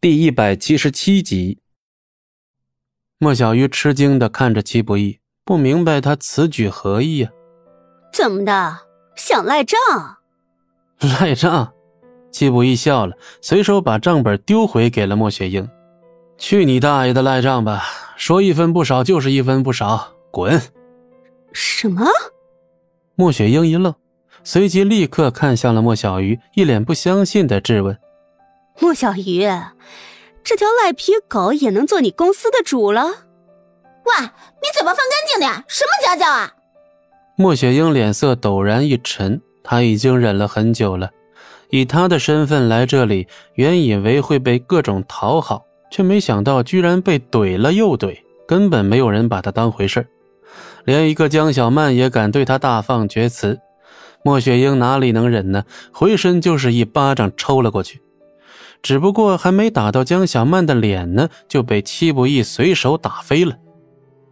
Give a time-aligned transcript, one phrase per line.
[0.00, 1.58] 第一百七十七集，
[3.18, 7.32] 莫小鱼吃惊的看着戚不义，不明白他此举何意啊？
[8.12, 8.78] 怎么的，
[9.16, 9.76] 想赖账？
[11.20, 11.72] 赖账？
[12.30, 15.68] 戚不义笑了，随手把账本丢回给了莫雪英。
[16.36, 17.82] 去你大爷的赖账吧！
[18.16, 20.62] 说一分不少就是一分不少，滚！
[21.52, 22.06] 什么？
[23.16, 23.92] 莫雪英一愣，
[24.44, 27.98] 随即立刻看向了莫小鱼，一脸不相信的质问。
[28.80, 29.40] 莫小鱼，
[30.44, 33.04] 这条赖皮狗也能做你公司的主了？
[33.04, 36.52] 喂，你嘴巴放干净点，什么家教啊？
[37.36, 41.10] 莫雪英脸色陡然一沉，她已经忍了很久了。
[41.70, 50.06] 以她的身份来这里，原以为会被各种讨好，却没想到居然被怼了又怼，根本没有人把她当回事
[50.84, 53.58] 连一个江小曼也敢对她大放厥词。
[54.24, 55.64] 莫雪英哪里能忍呢？
[55.92, 58.00] 回身就是一巴掌抽了过去。
[58.82, 63.56] 只不过还没打到江小曼的脸呢，就被戚不易随手打飞了。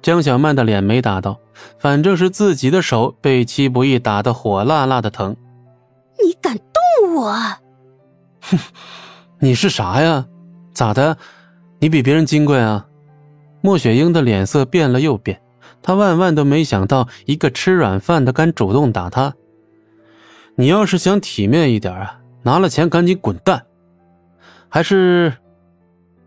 [0.00, 1.38] 江小曼的脸没打到，
[1.78, 5.36] 反正是自己的手被戚不易打得火辣辣的疼。
[6.24, 7.32] 你敢动我？
[8.42, 8.58] 哼，
[9.40, 10.26] 你是啥呀？
[10.72, 11.16] 咋的？
[11.80, 12.86] 你比别人金贵啊？
[13.60, 15.40] 莫雪英的脸色变了又变，
[15.82, 19.34] 她万万都没想到一个吃软饭的敢主动打她。
[20.54, 23.64] 你要是想体面一点啊，拿了钱赶紧滚蛋！
[24.68, 25.36] 还是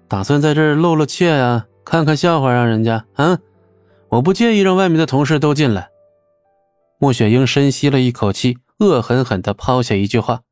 [0.07, 1.67] 打算在这儿露露怯呀？
[1.83, 3.39] 看看笑话，让人家啊！
[4.09, 5.89] 我不介意让外面的同事都进来。
[6.99, 10.43] 莫雪英深吸了一口气，恶狠狠地抛下一句话：“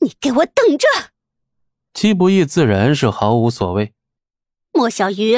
[0.00, 0.86] 你给我等着！”
[1.92, 3.92] 戚不义自然是毫无所谓。
[4.72, 5.36] 莫小鱼，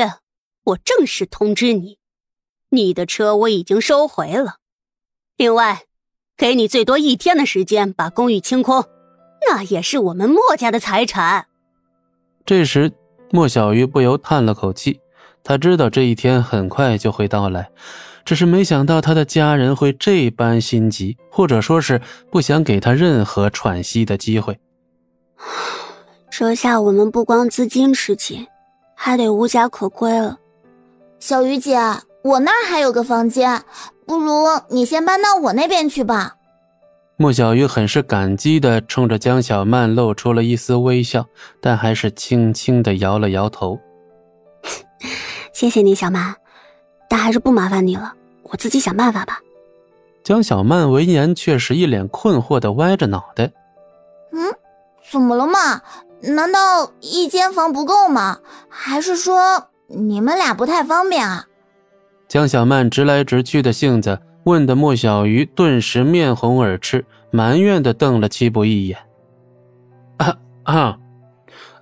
[0.65, 1.99] 我正式通知你，
[2.71, 4.59] 你的车我已经收回了。
[5.37, 5.83] 另外，
[6.37, 8.85] 给你最多一天的时间把公寓清空。
[9.47, 11.47] 那也是我们莫家的财产。
[12.45, 12.93] 这时，
[13.31, 15.01] 莫小鱼不由叹了口气。
[15.45, 17.71] 他知道这一天很快就会到来，
[18.25, 24.59] 只是没想到他的家人会这般心急，或者说是不想给他任何喘息的机会。
[26.31, 28.47] 这下我们不光资金吃紧，
[28.95, 30.39] 还得无家可归了。
[31.19, 31.79] 小鱼姐，
[32.23, 33.63] 我那儿还有个房间，
[34.05, 36.37] 不如你先搬到我那边去吧。
[37.21, 41.27] 莫小鱼很是感激的冲着江小曼露出了一丝微笑，
[41.61, 43.77] 但还是轻轻的摇了摇头。
[45.53, 46.37] 谢谢你，小曼，
[47.11, 48.15] 但还是不麻烦你了，
[48.45, 49.41] 我自己想办法吧。
[50.23, 53.51] 江小曼闻言却是一脸困惑的歪着脑袋。
[54.31, 54.55] 嗯，
[55.11, 55.83] 怎么了嘛？
[56.21, 58.39] 难道一间房不够吗？
[58.69, 61.45] 还是说你们俩不太方便啊？
[62.29, 64.21] 江小曼直来直去的性子。
[64.49, 68.99] 问的莫小鱼顿时面红耳赤，埋怨的瞪了七不义一眼。
[70.17, 70.99] 啊啊，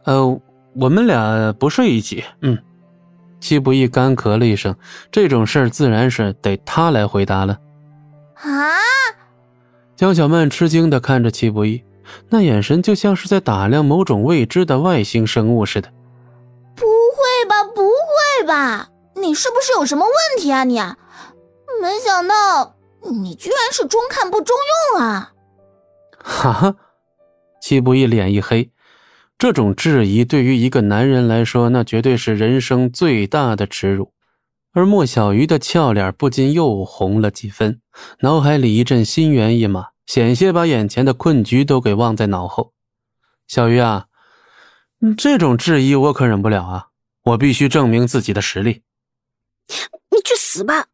[0.05, 0.41] 呃，
[0.75, 2.25] 我们俩不睡一起。
[2.43, 2.59] 嗯，
[3.41, 4.75] 七不义干咳了一声，
[5.11, 7.57] 这种事儿自然是得他来回答了。
[8.35, 8.77] 啊！
[9.95, 11.83] 江小曼吃惊的看着七不义，
[12.29, 15.89] 那眼神就像是在打量某种未知的外星生物似的。
[16.75, 17.65] 不会吧？
[17.75, 18.91] 不会吧？
[19.15, 20.65] 你是不是有什么问题啊？
[20.65, 20.79] 你？
[21.87, 22.77] 没想到
[23.13, 24.57] 你居然是中看不中
[24.93, 25.33] 用啊！
[26.19, 26.75] 哈哈，
[27.63, 28.73] 戚不义脸一黑，
[29.39, 34.13] 这种质疑对于一个男人来说，那绝对是人生最大的耻辱。
[34.73, 37.81] 而莫小鱼的俏脸不禁又红了几分，
[38.19, 42.73] 脑海里一阵心猿意马，险些把眼前的困局都给忘在脑后。
[43.47, 44.07] 小鱼啊，
[45.17, 46.89] 这种质疑我可忍不了啊！
[47.23, 48.83] 我必须证明自己的实力。
[50.11, 50.87] 你去死吧！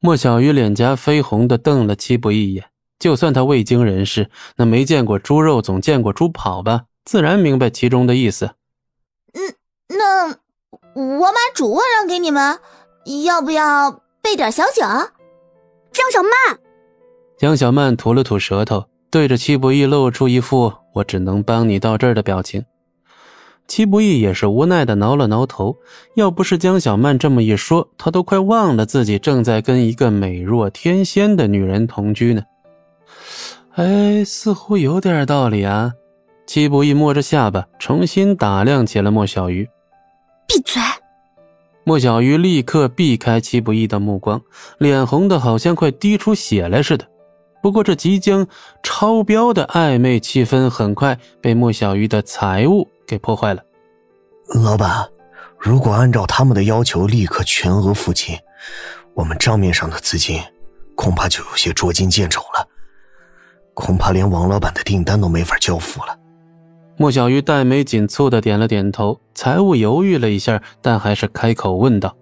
[0.00, 2.66] 莫小鱼脸颊绯红的瞪了戚不义一眼，
[2.98, 8.52] 就算他未经人事，那没见过猪肉总见过猪跑吧，自然明白其中的意思。
[9.32, 9.54] 嗯，
[9.88, 10.28] 那
[10.94, 12.58] 我把主卧让给你们，
[13.24, 14.82] 要不要备点小酒？
[15.92, 16.58] 江小曼，
[17.38, 22.64] 江小曼吐了吐舌头，对着戚不义露出一副“我只能帮你到这儿”的表情。
[23.68, 25.76] 戚不义也是无奈的挠了挠头，
[26.14, 32.42] 要不是江小曼这么一说，他都快忘了自己正在跟一个美若天仙的女人同居呢。
[33.74, 35.92] 哎，似乎有点道理啊。
[36.46, 39.68] 戚不义摸着下巴，重新打量起了莫小鱼。
[40.46, 40.80] 闭嘴！
[41.82, 44.40] 莫小鱼立刻避开戚不义的目光，
[44.78, 47.04] 脸红的好像快滴出血来似的。
[47.60, 48.46] 不过，这即将
[48.82, 52.88] 超标的暧昧气氛很快被莫小鱼的财务。
[53.06, 53.62] 给破坏了，
[54.62, 55.08] 老板，
[55.58, 58.38] 如果按照他们的要求立刻全额付清，
[59.14, 60.40] 我们账面上的资金
[60.94, 62.66] 恐怕就有些捉襟见肘了，
[63.74, 66.18] 恐怕连王老板的订单都没法交付了。
[66.98, 69.20] 莫小鱼黛眉紧蹙的点了点头。
[69.34, 72.16] 财务犹豫了一下，但还是开口问道：“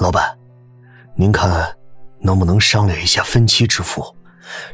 [0.00, 0.38] 老板，
[1.14, 1.76] 您看
[2.20, 4.02] 能不能商量一下分期支付？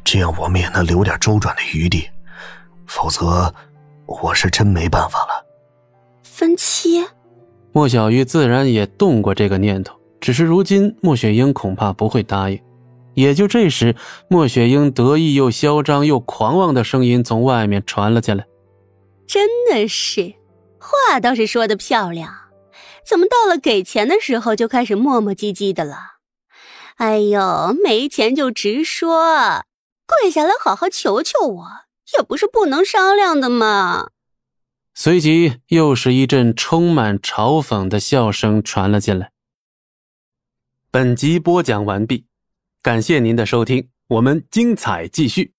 [0.05, 2.09] 这样我们也能留点周转的余地。
[2.87, 3.53] 否则，
[4.07, 5.34] 我是真没办法了。”
[6.45, 7.07] 分期？
[7.73, 12.61] 莫小鱼自然也动过这个念头，只是如今莫雪英恐怕不会答应。
[13.15, 13.97] 也就这时，
[14.29, 18.45] 莫雪英得意又嚣张又狂妄的声音从外面传了进来
[19.27, 20.35] ：“真的是，
[20.79, 22.31] 话倒是说的漂亮，
[23.09, 25.97] 怎么到了给钱的时候就开始磨磨唧唧的了？
[26.97, 29.63] 哎呦，没钱就直说，
[30.07, 31.67] 跪下来好好求求我，
[32.15, 34.09] 也不是不能商量的嘛。”
[34.97, 39.33] 随即，又是一阵充满嘲讽的笑声传了进来。
[40.93, 42.27] 本集播讲完毕，
[42.81, 45.54] 感谢您的收听，我们精彩继续。